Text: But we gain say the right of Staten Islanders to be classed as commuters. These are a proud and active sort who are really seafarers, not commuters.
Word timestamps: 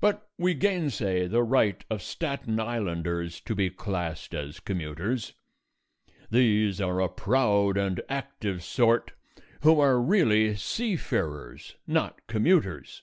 But 0.00 0.30
we 0.38 0.54
gain 0.54 0.90
say 0.90 1.26
the 1.26 1.42
right 1.42 1.84
of 1.90 2.02
Staten 2.02 2.60
Islanders 2.60 3.40
to 3.40 3.56
be 3.56 3.68
classed 3.68 4.32
as 4.32 4.60
commuters. 4.60 5.32
These 6.30 6.80
are 6.80 7.00
a 7.00 7.08
proud 7.08 7.76
and 7.76 8.00
active 8.08 8.62
sort 8.62 9.10
who 9.62 9.80
are 9.80 10.00
really 10.00 10.54
seafarers, 10.54 11.74
not 11.84 12.24
commuters. 12.28 13.02